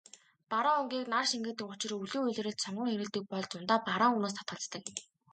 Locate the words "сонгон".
2.61-2.87